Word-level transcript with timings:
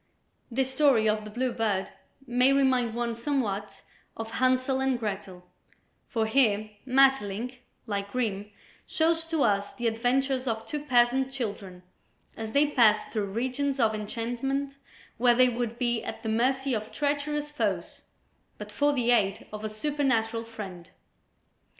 This 0.49 0.71
story 0.71 1.07
of 1.07 1.25
"The 1.25 1.29
Blue 1.29 1.51
Bird" 1.51 1.91
may 2.25 2.51
remind 2.51 2.95
one 2.95 3.13
somewhat 3.13 3.83
of 4.17 4.31
"Hansel 4.31 4.79
and 4.79 4.97
Gretel," 4.99 5.45
for 6.07 6.25
here 6.25 6.71
Maeterlinck, 6.87 7.59
like 7.85 8.11
Grimm, 8.11 8.49
shows 8.87 9.23
to 9.25 9.43
us 9.43 9.73
the 9.73 9.85
adventures 9.85 10.47
of 10.47 10.65
two 10.65 10.79
peasant 10.83 11.31
children 11.31 11.83
as 12.35 12.53
they 12.53 12.65
pass 12.65 13.05
through 13.13 13.25
regions 13.31 13.79
of 13.79 13.93
enchantment 13.93 14.75
where 15.19 15.35
they 15.35 15.49
would 15.49 15.77
be 15.77 16.03
at 16.03 16.23
the 16.23 16.29
mercy 16.29 16.73
of 16.73 16.91
treacherous 16.91 17.51
foes, 17.51 18.01
but 18.57 18.71
for 18.71 18.93
the 18.93 19.11
aid 19.11 19.45
of 19.53 19.63
a 19.63 19.69
supernatural 19.69 20.45
friend. 20.45 20.89